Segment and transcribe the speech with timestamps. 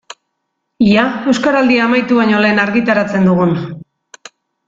[0.85, 1.03] Ea
[1.33, 3.53] Euskaraldia amaitu baino lehen argitaratzen dugun.